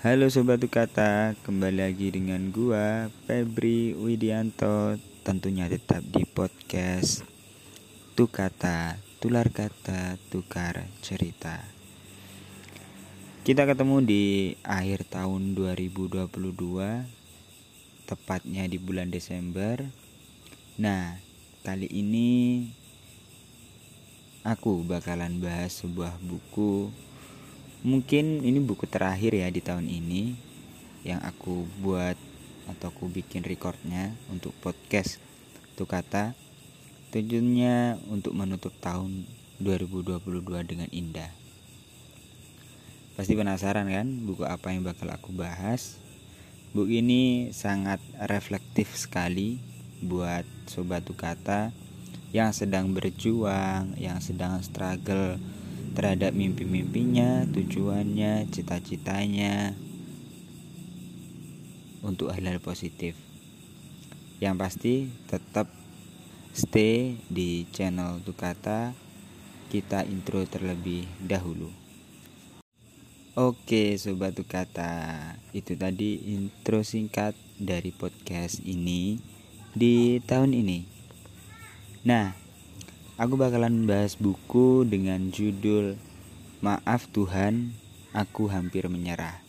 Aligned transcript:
Halo 0.00 0.32
Sobat 0.32 0.56
Tukata, 0.56 1.36
kembali 1.44 1.84
lagi 1.84 2.08
dengan 2.08 2.48
gua 2.48 3.12
Febri 3.28 3.92
Widianto 3.92 4.96
Tentunya 5.20 5.68
tetap 5.68 6.00
di 6.00 6.24
podcast 6.24 7.20
Tukata, 8.16 8.96
tular 9.20 9.52
kata, 9.52 10.16
tukar 10.32 10.88
cerita. 11.04 11.60
Kita 13.44 13.68
ketemu 13.68 14.00
di 14.00 14.24
akhir 14.64 15.04
tahun 15.04 15.52
2022 15.52 16.16
Tepatnya 18.08 18.64
di 18.72 18.80
bulan 18.80 19.12
Desember. 19.12 19.84
Nah, 20.80 21.20
kali 21.60 21.92
ini 21.92 22.64
Aku 24.48 24.80
bakalan 24.80 25.44
bahas 25.44 25.76
sebuah 25.76 26.16
buku 26.24 26.88
mungkin 27.80 28.44
ini 28.44 28.60
buku 28.60 28.84
terakhir 28.84 29.32
ya 29.32 29.48
di 29.48 29.64
tahun 29.64 29.88
ini 29.88 30.36
yang 31.04 31.20
aku 31.24 31.64
buat 31.80 32.16
atau 32.68 32.92
aku 32.92 33.08
bikin 33.08 33.40
recordnya 33.42 34.12
untuk 34.28 34.52
podcast 34.60 35.18
itu 35.74 35.88
kata. 35.88 36.36
Tujuannya 37.10 37.98
untuk 38.06 38.38
menutup 38.38 38.70
tahun 38.78 39.26
2022 39.58 40.22
dengan 40.62 40.86
indah. 40.94 41.32
Pasti 43.18 43.34
penasaran 43.34 43.90
kan 43.90 44.06
buku 44.22 44.46
apa 44.46 44.70
yang 44.70 44.86
bakal 44.86 45.10
aku 45.10 45.34
bahas? 45.34 45.98
Buku 46.70 47.02
ini 47.02 47.50
sangat 47.50 47.98
reflektif 48.30 48.94
sekali 48.94 49.58
buat 50.00 50.46
sobat 50.70 51.02
tukata 51.02 51.74
yang 52.30 52.54
sedang 52.54 52.94
berjuang 52.94 53.98
yang 53.98 54.22
sedang 54.22 54.62
struggle 54.62 55.34
terhadap 55.94 56.30
mimpi-mimpinya, 56.32 57.44
tujuannya, 57.50 58.46
cita-citanya 58.50 59.74
untuk 62.00 62.32
hal-hal 62.32 62.62
positif. 62.62 63.18
Yang 64.40 64.56
pasti 64.56 64.94
tetap 65.28 65.68
stay 66.56 67.20
di 67.28 67.68
channel 67.70 68.24
Tukata. 68.24 68.96
Kita 69.70 70.02
intro 70.02 70.42
terlebih 70.50 71.06
dahulu. 71.22 71.70
Oke, 73.38 73.94
sobat 73.94 74.34
Tukata. 74.34 75.36
Itu 75.54 75.78
tadi 75.78 76.34
intro 76.34 76.82
singkat 76.82 77.38
dari 77.54 77.94
podcast 77.94 78.58
ini 78.66 79.22
di 79.70 80.18
tahun 80.26 80.50
ini. 80.56 80.78
Nah, 82.02 82.39
Aku 83.20 83.36
bakalan 83.36 83.84
bahas 83.84 84.16
buku 84.16 84.88
dengan 84.88 85.28
judul 85.28 86.00
Maaf 86.64 87.04
Tuhan, 87.12 87.76
Aku 88.16 88.48
Hampir 88.48 88.88
Menyerah. 88.88 89.44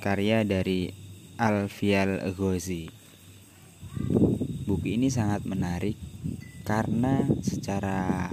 Karya 0.00 0.40
dari 0.40 0.88
Alfial 1.36 2.32
Ghozi. 2.32 2.88
Buku 4.64 4.88
ini 4.88 5.12
sangat 5.12 5.44
menarik 5.44 6.00
karena 6.64 7.20
secara 7.44 8.32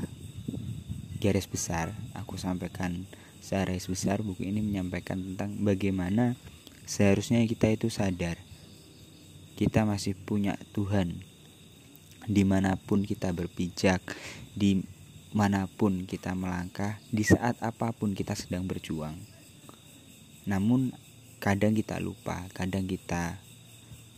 garis 1.20 1.44
besar 1.44 1.92
aku 2.16 2.40
sampaikan 2.40 3.12
secara 3.44 3.76
garis 3.76 3.92
besar 3.92 4.24
buku 4.24 4.48
ini 4.48 4.64
menyampaikan 4.64 5.20
tentang 5.20 5.60
bagaimana 5.68 6.40
seharusnya 6.88 7.44
kita 7.44 7.76
itu 7.76 7.92
sadar 7.92 8.40
kita 9.60 9.84
masih 9.84 10.16
punya 10.16 10.56
Tuhan 10.72 11.28
di 12.30 12.46
mana 12.46 12.78
pun 12.78 13.02
kita 13.02 13.34
berpijak, 13.34 14.06
di 14.54 14.86
mana 15.34 15.66
pun 15.66 16.06
kita 16.06 16.38
melangkah, 16.38 17.02
di 17.10 17.26
saat 17.26 17.58
apa 17.66 17.90
pun 17.90 18.14
kita 18.14 18.38
sedang 18.38 18.70
berjuang. 18.70 19.18
Namun 20.46 20.94
kadang 21.42 21.74
kita 21.74 21.98
lupa, 21.98 22.46
kadang 22.54 22.86
kita 22.86 23.42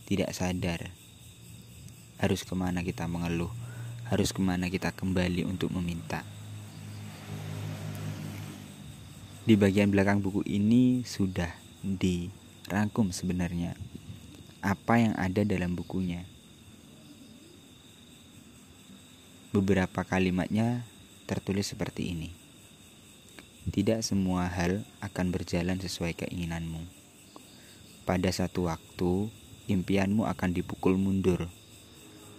tidak 0.04 0.36
sadar 0.36 0.92
harus 2.20 2.44
ke 2.44 2.52
mana 2.52 2.84
kita 2.84 3.08
mengeluh, 3.08 3.50
harus 4.12 4.30
ke 4.30 4.44
mana 4.44 4.68
kita 4.68 4.92
kembali 4.92 5.48
untuk 5.48 5.72
meminta. 5.72 6.22
Di 9.42 9.58
bagian 9.58 9.90
belakang 9.90 10.22
buku 10.22 10.46
ini 10.46 11.02
sudah 11.02 11.50
dirangkum 11.82 13.10
sebenarnya 13.10 13.74
apa 14.62 15.02
yang 15.02 15.18
ada 15.18 15.42
dalam 15.42 15.74
bukunya 15.74 16.22
Beberapa 19.52 20.00
kalimatnya 20.00 20.88
tertulis 21.28 21.68
seperti 21.68 22.16
ini. 22.16 22.32
Tidak 23.68 24.00
semua 24.00 24.48
hal 24.48 24.80
akan 25.04 25.28
berjalan 25.28 25.76
sesuai 25.76 26.16
keinginanmu. 26.16 26.80
Pada 28.08 28.32
satu 28.32 28.72
waktu, 28.72 29.28
impianmu 29.68 30.24
akan 30.24 30.56
dipukul 30.56 30.96
mundur, 30.96 31.52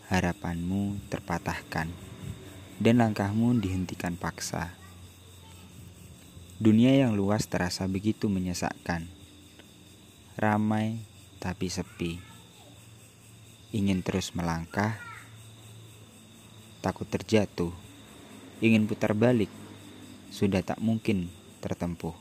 harapanmu 0.09 0.97
terpatahkan, 1.13 1.93
dan 2.81 2.95
langkahmu 2.97 3.61
dihentikan 3.61 4.17
paksa. 4.17 4.73
Dunia 6.57 6.97
yang 6.97 7.13
luas 7.13 7.45
terasa 7.45 7.85
begitu 7.85 8.25
menyesakkan, 8.25 9.05
ramai 10.33 10.97
tapi 11.37 11.69
sepi. 11.69 12.17
Ingin 13.69 14.01
terus 14.01 14.33
melangkah, 14.33 14.97
takut 16.83 17.07
terjatuh, 17.07 17.71
ingin 18.59 18.83
putar 18.83 19.15
balik, 19.15 19.47
sudah 20.27 20.59
tak 20.59 20.83
mungkin 20.83 21.31
tertempuh. 21.63 22.11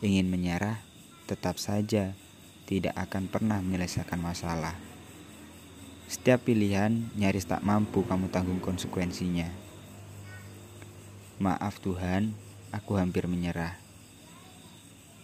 Ingin 0.00 0.32
menyerah, 0.32 0.80
tetap 1.28 1.60
saja 1.60 2.16
tidak 2.64 2.96
akan 2.96 3.28
pernah 3.28 3.60
menyelesaikan 3.60 4.16
masalah. 4.16 4.72
Setiap 6.08 6.48
pilihan 6.48 7.12
nyaris 7.20 7.44
tak 7.44 7.60
mampu 7.60 8.00
kamu 8.08 8.32
tanggung 8.32 8.56
konsekuensinya. 8.64 9.52
Maaf 11.36 11.76
Tuhan, 11.84 12.32
aku 12.72 12.96
hampir 12.96 13.28
menyerah. 13.28 13.76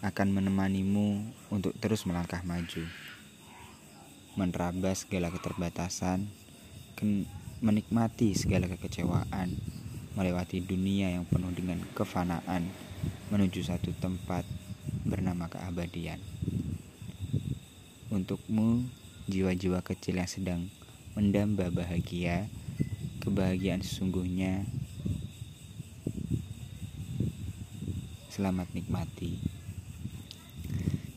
Akan 0.04 0.28
menemanimu 0.36 1.32
untuk 1.48 1.72
terus 1.80 2.04
melangkah 2.04 2.44
maju. 2.44 2.84
Menerabas 4.36 5.08
segala 5.08 5.32
keterbatasan, 5.32 6.28
menikmati 7.64 8.36
segala 8.36 8.68
kekecewaan, 8.68 9.56
melewati 10.20 10.60
dunia 10.60 11.16
yang 11.16 11.24
penuh 11.24 11.48
dengan 11.56 11.80
kefanaan, 11.96 12.68
menuju 13.32 13.64
satu 13.64 13.88
tempat 13.96 14.44
bernama 15.08 15.48
keabadian. 15.48 16.20
Untukmu, 18.12 18.84
jiwa-jiwa 19.32 19.80
kecil 19.80 20.20
yang 20.20 20.28
sedang 20.28 20.68
mendamba 21.16 21.72
bahagia, 21.72 22.52
kebahagiaan 23.24 23.80
sesungguhnya. 23.80 24.68
Selamat 28.28 28.68
nikmati. 28.76 29.40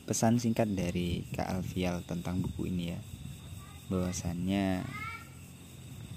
Pesan 0.07 0.39
singkat 0.39 0.71
dari 0.71 1.27
Kak 1.35 1.59
Alfial 1.59 2.07
tentang 2.07 2.39
buku 2.39 2.71
ini 2.71 2.95
ya. 2.95 2.99
Bahwasannya 3.91 4.87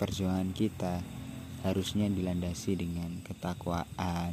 perjuangan 0.00 0.56
kita 0.56 1.04
harusnya 1.60 2.08
dilandasi 2.08 2.72
dengan 2.72 3.20
ketakwaan, 3.20 4.32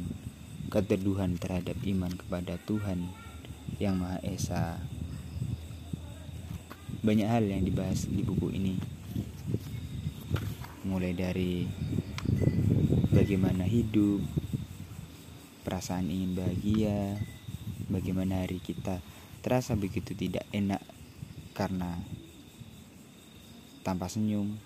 keteduhan 0.72 1.36
terhadap 1.36 1.76
iman 1.84 2.08
kepada 2.16 2.56
Tuhan 2.64 3.12
yang 3.76 4.00
Maha 4.00 4.16
Esa. 4.24 4.80
Banyak 7.04 7.28
hal 7.28 7.44
yang 7.44 7.68
dibahas 7.68 8.08
di 8.08 8.24
buku 8.24 8.48
ini. 8.56 8.80
Mulai 10.88 11.12
dari 11.12 11.68
bagaimana 13.12 13.68
hidup, 13.68 14.24
perasaan 15.68 16.08
ingin 16.08 16.32
bahagia, 16.32 17.20
bagaimana 17.92 18.40
hari 18.40 18.56
kita 18.64 19.04
terasa 19.44 19.76
begitu 19.76 20.16
tidak 20.16 20.48
enak 20.48 20.80
karena 21.52 22.00
tanpa 23.84 24.08
senyum, 24.08 24.56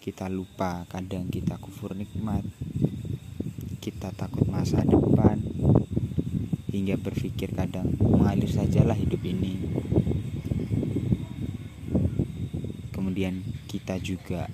kita 0.00 0.32
lupa 0.32 0.88
kadang 0.88 1.28
kita 1.28 1.60
kufur 1.60 1.92
nikmat 1.92 2.42
kita 3.80 4.12
takut 4.12 4.44
masa 4.44 4.84
depan 4.84 5.40
hingga 6.68 7.00
berpikir 7.00 7.50
kadang 7.56 7.96
mengalir 7.98 8.46
sajalah 8.46 8.94
hidup 8.94 9.24
ini. 9.24 9.56
Kemudian 12.92 13.40
kita 13.66 13.96
juga 13.98 14.46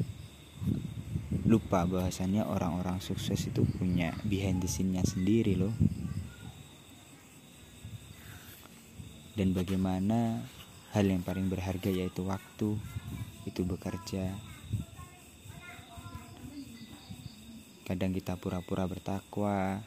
lupa 1.46 1.84
bahwasannya 1.86 2.46
orang-orang 2.46 3.02
sukses 3.02 3.50
itu 3.50 3.66
punya 3.66 4.14
behind 4.26 4.62
the 4.62 4.70
scene-nya 4.70 5.02
sendiri 5.02 5.58
loh. 5.58 5.74
Dan 9.36 9.52
bagaimana 9.52 10.46
hal 10.96 11.04
yang 11.04 11.20
paling 11.20 11.52
berharga 11.52 11.92
yaitu 11.92 12.24
waktu 12.24 12.80
itu 13.44 13.60
bekerja 13.62 14.32
Kadang 17.86 18.10
kita 18.10 18.34
pura-pura 18.34 18.82
bertakwa 18.90 19.78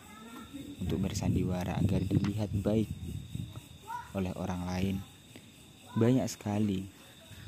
untuk 0.80 1.04
bersandiwara 1.04 1.76
agar 1.84 2.00
dilihat 2.00 2.48
baik. 2.56 2.88
oleh 4.18 4.34
orang 4.42 4.66
lain. 4.66 4.96
Banyak 5.94 6.26
sekali 6.26 6.82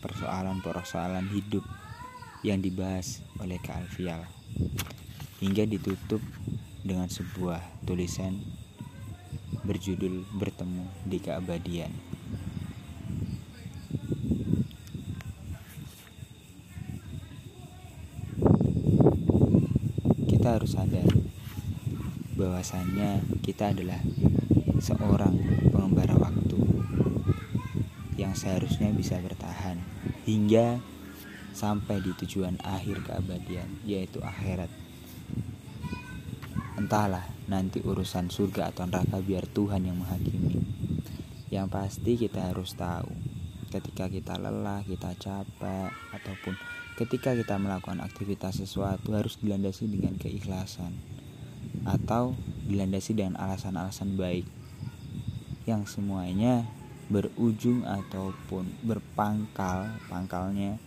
persoalan-persoalan 0.06 1.26
hidup 1.34 1.66
yang 2.46 2.62
dibahas 2.62 3.26
oleh 3.42 3.58
Kak 3.58 3.82
Alfial 3.82 4.22
hingga 5.42 5.66
ditutup 5.66 6.22
dengan 6.86 7.10
sebuah 7.10 7.62
tulisan 7.82 8.38
berjudul 9.66 10.38
Bertemu 10.38 10.86
di 11.06 11.18
Keabadian. 11.18 12.11
Harus 20.62 20.78
sadar 20.78 21.10
bahwasannya 22.38 23.42
kita 23.42 23.74
adalah 23.74 23.98
seorang 24.78 25.34
pengembara 25.74 26.14
waktu 26.22 26.62
yang 28.14 28.38
seharusnya 28.38 28.94
bisa 28.94 29.18
bertahan 29.26 29.82
hingga 30.30 30.78
sampai 31.58 31.98
di 32.06 32.14
tujuan 32.14 32.62
akhir 32.62 33.02
keabadian 33.10 33.74
yaitu 33.90 34.22
akhirat. 34.22 34.70
Entahlah 36.78 37.26
nanti 37.50 37.82
urusan 37.82 38.30
surga 38.30 38.70
atau 38.70 38.86
neraka 38.86 39.18
biar 39.18 39.50
Tuhan 39.50 39.90
yang 39.90 39.98
menghakimi. 39.98 40.62
Yang 41.50 41.68
pasti 41.74 42.22
kita 42.22 42.54
harus 42.54 42.78
tahu 42.78 43.10
ketika 43.74 44.14
kita 44.14 44.38
lelah, 44.38 44.86
kita 44.86 45.10
capek 45.18 45.90
ataupun 46.14 46.54
ketika 47.00 47.32
kita 47.32 47.56
melakukan 47.56 48.04
aktivitas 48.04 48.60
sesuatu 48.60 49.16
harus 49.16 49.40
dilandasi 49.40 49.88
dengan 49.88 50.20
keikhlasan 50.20 50.96
atau 51.88 52.36
dilandasi 52.68 53.16
dengan 53.16 53.40
alasan-alasan 53.40 54.16
baik 54.20 54.46
yang 55.64 55.88
semuanya 55.88 56.68
berujung 57.12 57.84
ataupun 57.84 58.72
berpangkal 58.84 59.92
pangkalnya 60.08 60.80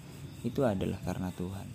itu 0.44 0.60
adalah 0.64 1.00
karena 1.04 1.32
Tuhan. 1.32 1.68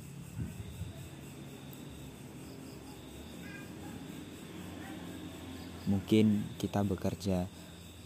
Mungkin 5.90 6.46
kita 6.62 6.86
bekerja 6.86 7.50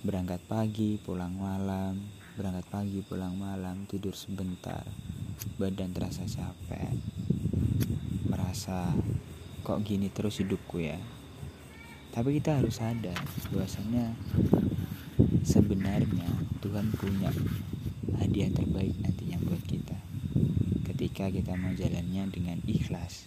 berangkat 0.07 0.39
pagi, 0.47 0.95
pulang 1.03 1.35
malam, 1.35 1.99
berangkat 2.39 2.63
pagi, 2.71 3.03
pulang 3.03 3.35
malam, 3.35 3.83
tidur 3.91 4.15
sebentar, 4.15 4.87
badan 5.57 5.93
terasa 5.93 6.25
capek, 6.25 6.93
merasa 8.27 8.91
kok 9.63 9.81
gini 9.85 10.11
terus 10.11 10.41
hidupku 10.41 10.83
ya? 10.83 10.99
Tapi 12.13 12.37
kita 12.37 12.61
harus 12.61 12.77
sadar 12.77 13.17
bahwasanya 13.49 14.13
sebenarnya 15.41 16.29
Tuhan 16.61 16.93
punya 16.95 17.33
hadiah 18.21 18.53
terbaik 18.53 18.93
nantinya 19.01 19.37
buat 19.41 19.63
kita 19.65 19.97
ketika 20.93 21.27
kita 21.33 21.57
mau 21.57 21.73
jalannya 21.73 22.29
dengan 22.29 22.57
ikhlas. 22.69 23.25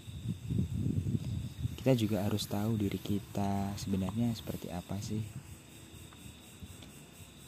Kita 1.77 1.93
juga 1.95 2.27
harus 2.27 2.47
tahu 2.47 2.79
diri 2.79 2.99
kita 2.99 3.75
sebenarnya 3.79 4.35
seperti 4.35 4.71
apa 4.75 4.99
sih. 4.99 5.23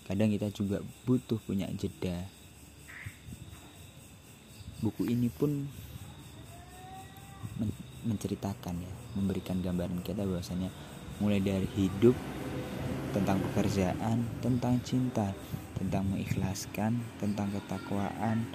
Kadang 0.06 0.32
kita 0.32 0.48
juga 0.54 0.80
butuh 1.04 1.36
punya 1.42 1.68
jeda 1.74 2.37
buku 4.78 5.10
ini 5.10 5.26
pun 5.30 5.66
menceritakan 8.06 8.74
ya 8.78 8.92
memberikan 9.18 9.58
gambaran 9.58 10.00
kita 10.06 10.22
bahwasanya 10.22 10.70
mulai 11.18 11.42
dari 11.42 11.66
hidup 11.74 12.14
tentang 13.10 13.42
pekerjaan 13.50 14.22
tentang 14.38 14.78
cinta 14.86 15.34
tentang 15.74 16.06
mengikhlaskan 16.10 17.02
tentang 17.18 17.50
ketakwaan 17.50 18.46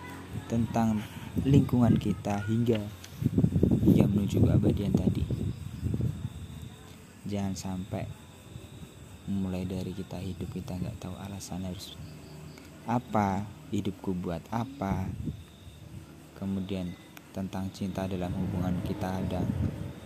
tentang 0.47 1.03
lingkungan 1.43 1.95
kita 1.99 2.39
hingga 2.47 2.79
hingga 3.83 4.05
menuju 4.09 4.37
keabadian 4.43 4.93
tadi. 4.95 5.23
Jangan 7.27 7.55
sampai 7.55 8.05
mulai 9.27 9.63
dari 9.63 9.95
kita 9.95 10.19
hidup 10.19 10.51
kita 10.51 10.75
nggak 10.75 10.99
tahu 10.99 11.15
alasan 11.15 11.63
harus 11.63 11.95
apa 12.83 13.47
hidupku 13.71 14.11
buat 14.11 14.43
apa 14.51 15.07
kemudian 16.43 16.91
tentang 17.31 17.71
cinta 17.71 18.03
dalam 18.03 18.35
hubungan 18.35 18.83
kita 18.83 19.07
kadang 19.07 19.47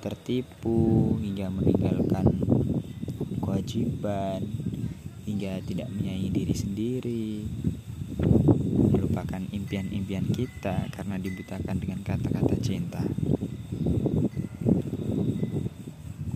tertipu 0.05 1.17
hingga 1.17 1.49
meninggalkan 1.49 2.29
kewajiban 3.41 4.45
hingga 5.25 5.57
tidak 5.65 5.89
menyayangi 5.89 6.29
diri 6.29 6.55
sendiri 6.55 7.27
melupakan 9.17 9.41
impian-impian 9.49 10.29
kita 10.29 10.93
karena 10.93 11.17
dibutakan 11.17 11.81
dengan 11.81 12.05
kata-kata 12.05 12.55
cinta. 12.61 13.01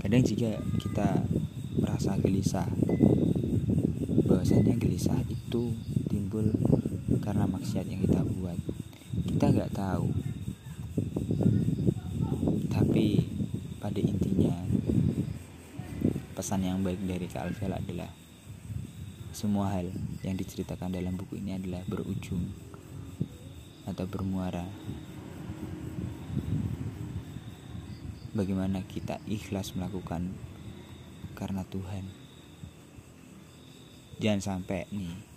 Kadang 0.02 0.26
jika 0.26 0.58
kita 0.82 1.30
merasa 1.78 2.18
gelisah. 2.18 2.66
Bahwasanya 4.26 4.82
gelisah 4.82 5.22
itu 5.30 5.78
timbul 6.10 6.50
karena 7.22 7.46
maksiat 7.46 7.86
yang 7.86 8.02
kita 8.02 8.26
buat 8.26 8.58
kita 9.28 9.46
nggak 9.52 9.74
tahu. 9.74 10.10
Tapi 12.72 13.06
pada 13.78 14.00
intinya 14.02 14.56
pesan 16.38 16.66
yang 16.66 16.82
baik 16.82 17.02
dari 17.06 17.26
Kak 17.30 17.50
Alvel 17.50 17.78
adalah 17.78 18.12
semua 19.32 19.74
hal 19.74 19.90
yang 20.22 20.36
diceritakan 20.38 20.94
dalam 20.94 21.18
buku 21.18 21.40
ini 21.40 21.58
adalah 21.58 21.82
berujung 21.88 22.52
atau 23.88 24.06
bermuara 24.06 24.68
bagaimana 28.32 28.84
kita 28.88 29.20
ikhlas 29.28 29.76
melakukan 29.76 30.32
karena 31.36 31.66
Tuhan. 31.68 32.06
Jangan 34.22 34.42
sampai 34.42 34.86
nih 34.94 35.31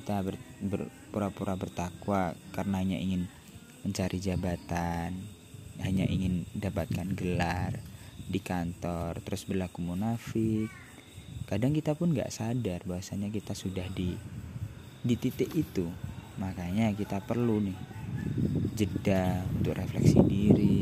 kita 0.00 0.24
ber, 0.24 0.40
berpura-pura 0.64 1.60
bertakwa 1.60 2.32
karena 2.56 2.80
hanya 2.80 2.96
ingin 2.96 3.28
mencari 3.84 4.16
jabatan 4.16 5.12
hanya 5.84 6.08
ingin 6.08 6.48
dapatkan 6.56 7.12
gelar 7.12 7.80
di 8.16 8.40
kantor 8.40 9.20
terus 9.20 9.44
berlaku 9.44 9.84
munafik. 9.84 10.72
Kadang 11.44 11.76
kita 11.76 11.92
pun 11.92 12.16
nggak 12.16 12.32
sadar 12.32 12.80
bahwasanya 12.88 13.28
kita 13.28 13.52
sudah 13.52 13.84
di 13.92 14.16
di 15.04 15.14
titik 15.20 15.52
itu. 15.52 15.88
Makanya 16.40 16.96
kita 16.96 17.20
perlu 17.20 17.60
nih 17.60 17.78
jeda 18.76 19.44
untuk 19.52 19.76
refleksi 19.76 20.16
diri. 20.24 20.80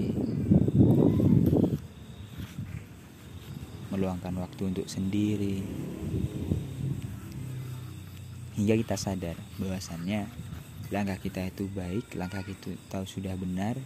Meluangkan 3.90 4.34
waktu 4.38 4.62
untuk 4.70 4.86
sendiri 4.86 5.62
hingga 8.58 8.74
kita 8.74 8.98
sadar 8.98 9.38
bahwasannya 9.62 10.26
langkah 10.90 11.14
kita 11.22 11.46
itu 11.46 11.70
baik 11.70 12.10
langkah 12.18 12.42
kita 12.42 12.74
tahu 12.90 13.06
sudah 13.06 13.38
benar. 13.38 13.78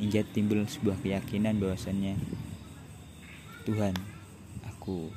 Hingga 0.00 0.24
timbul 0.32 0.64
sebuah 0.64 1.04
keyakinan 1.04 1.60
bahwasannya 1.60 2.16
Tuhan 3.68 3.92
aku 4.64 5.12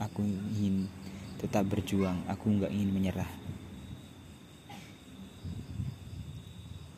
aku 0.00 0.20
ingin 0.24 0.88
tetap 1.36 1.68
berjuang 1.68 2.24
aku 2.24 2.56
nggak 2.56 2.72
ingin 2.72 2.90
menyerah. 2.90 3.28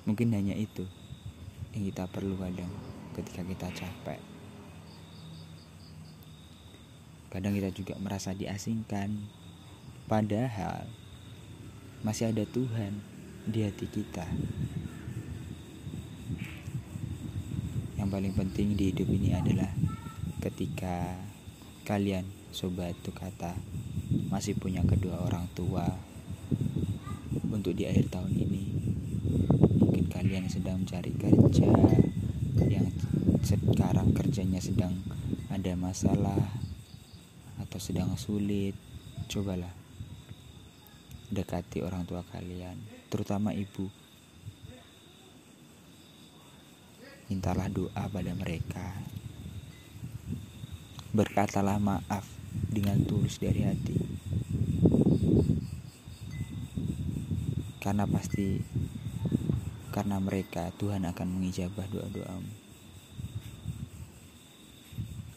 Mungkin 0.06 0.38
hanya 0.38 0.54
itu 0.54 0.86
yang 1.74 1.90
kita 1.90 2.06
perlu 2.06 2.38
kadang 2.38 2.70
ketika 3.18 3.42
kita 3.42 3.68
capek 3.74 4.35
kadang 7.36 7.52
kita 7.52 7.68
juga 7.68 7.94
merasa 8.00 8.32
diasingkan. 8.32 9.12
Padahal 10.08 10.88
masih 12.00 12.32
ada 12.32 12.48
Tuhan 12.48 13.04
di 13.44 13.60
hati 13.60 13.84
kita. 13.92 14.24
Yang 18.00 18.08
paling 18.08 18.32
penting 18.32 18.72
di 18.72 18.88
hidup 18.88 19.12
ini 19.12 19.36
adalah 19.36 19.68
ketika 20.40 21.20
kalian 21.84 22.24
sobat 22.56 22.96
itu 22.96 23.12
kata 23.12 23.52
masih 24.32 24.56
punya 24.56 24.80
kedua 24.88 25.20
orang 25.20 25.44
tua 25.52 25.84
untuk 27.52 27.76
di 27.76 27.84
akhir 27.84 28.16
tahun 28.16 28.32
ini. 28.32 28.64
Mungkin 29.76 30.08
kalian 30.08 30.48
sedang 30.48 30.80
mencari 30.80 31.12
kerja 31.12 31.68
yang 32.64 32.88
sekarang 33.44 34.16
kerjanya 34.16 34.64
sedang 34.64 35.04
ada 35.52 35.76
masalah 35.76 36.64
atau 37.76 37.92
sedang 37.92 38.16
sulit 38.16 38.72
cobalah 39.28 39.68
dekati 41.28 41.84
orang 41.84 42.08
tua 42.08 42.24
kalian 42.32 42.72
terutama 43.12 43.52
ibu 43.52 43.92
mintalah 47.28 47.68
doa 47.68 48.08
pada 48.08 48.32
mereka. 48.32 48.96
Berkatalah 51.12 51.76
maaf 51.76 52.24
dengan 52.48 52.96
tulus 53.04 53.36
dari 53.36 53.60
hati. 53.60 54.00
Karena 57.84 58.08
pasti 58.08 58.56
karena 59.92 60.16
mereka 60.16 60.72
Tuhan 60.80 61.04
akan 61.04 61.28
mengijabah 61.28 61.84
doa-doamu. 61.92 62.52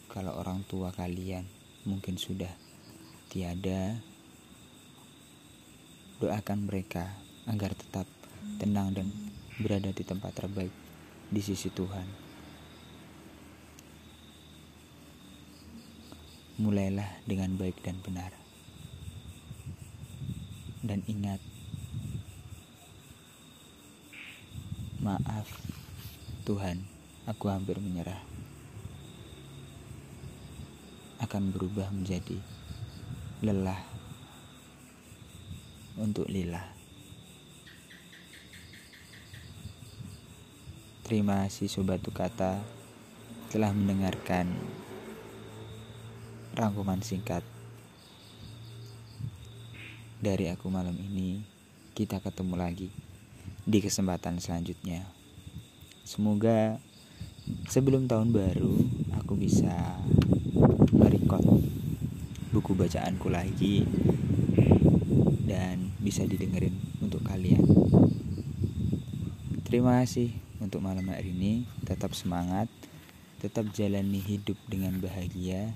Kalau 0.08 0.40
orang 0.40 0.64
tua 0.64 0.88
kalian 0.96 1.59
mungkin 1.90 2.14
sudah 2.14 2.54
tiada, 3.26 3.98
doakan 6.22 6.70
mereka 6.70 7.10
agar 7.50 7.74
tetap 7.74 8.06
tenang 8.62 8.94
dan 8.94 9.10
berada 9.58 9.90
di 9.90 10.06
tempat 10.06 10.30
terbaik 10.38 10.70
di 11.30 11.40
sisi 11.42 11.66
Tuhan. 11.74 12.06
Mulailah 16.60 17.24
dengan 17.26 17.56
baik 17.58 17.82
dan 17.82 17.98
benar. 18.04 18.30
Dan 20.84 21.00
ingat, 21.08 21.40
maaf 25.00 25.48
Tuhan, 26.44 26.84
aku 27.24 27.48
hampir 27.48 27.80
menyerah. 27.80 28.39
Akan 31.30 31.54
berubah 31.54 31.86
menjadi 31.94 32.42
lelah 33.38 33.78
untuk 35.94 36.26
lillah. 36.26 36.66
Terima 41.06 41.46
kasih 41.46 41.70
Sobat 41.70 42.02
Tukata 42.02 42.58
telah 43.46 43.70
mendengarkan 43.70 44.50
rangkuman 46.58 46.98
singkat 46.98 47.46
dari 50.18 50.50
aku 50.50 50.66
malam 50.66 50.98
ini. 50.98 51.46
Kita 51.94 52.18
ketemu 52.18 52.58
lagi 52.58 52.90
di 53.62 53.78
kesempatan 53.78 54.42
selanjutnya. 54.42 55.06
Semoga 56.02 56.82
sebelum 57.70 58.10
tahun 58.10 58.34
baru 58.34 58.99
aku 59.20 59.36
bisa 59.36 60.00
merekod 60.96 61.44
buku 62.50 62.72
bacaanku 62.74 63.28
lagi 63.30 63.86
dan 65.46 65.92
bisa 66.00 66.24
didengerin 66.26 66.74
untuk 67.04 67.22
kalian. 67.22 67.62
Terima 69.62 70.02
kasih 70.02 70.34
untuk 70.58 70.82
malam 70.82 71.06
hari 71.12 71.30
ini. 71.30 71.68
Tetap 71.86 72.16
semangat 72.16 72.66
tetap 73.40 73.70
jalani 73.72 74.20
hidup 74.20 74.58
dengan 74.68 75.00
bahagia 75.00 75.72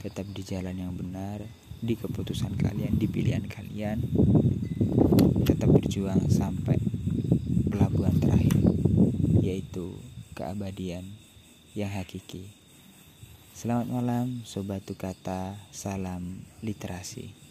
tetap 0.00 0.24
di 0.32 0.42
jalan 0.42 0.78
yang 0.78 0.94
benar 0.94 1.42
di 1.82 1.98
keputusan 1.98 2.54
kalian 2.54 2.98
di 2.98 3.06
pilihan 3.10 3.46
kalian. 3.46 3.98
Tetap 5.42 5.70
berjuang 5.74 6.30
sampai 6.30 6.78
pelabuhan 7.66 8.14
terakhir 8.22 8.62
yaitu 9.42 9.98
keabadian 10.38 11.02
yang 11.74 11.90
hakiki 11.90 12.61
Selamat 13.62 13.86
malam 13.86 14.42
Sobat 14.42 14.82
Tukata. 14.82 15.54
Salam 15.70 16.42
Literasi 16.66 17.41